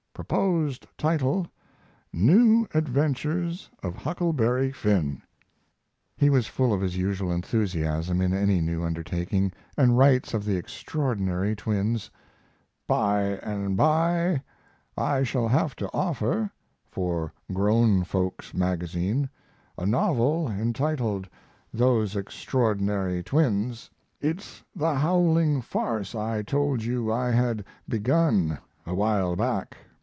[0.13, 1.47] Proposed title
[2.13, 5.23] New Adventures of Huckleberry Finn.
[6.15, 10.57] He was full of his usual enthusiasm in any new undertaking, and writes of the
[10.57, 12.11] Extraordinary Twins:
[12.85, 14.43] By and by
[14.95, 16.51] I shall have to offer
[16.91, 19.27] (for grown folks' magazine)
[19.75, 21.27] a novel entitled,
[21.73, 23.89] 'Those Extraordinary Twins'.
[24.19, 29.77] It's the howling farce I told you I had begun awhile back.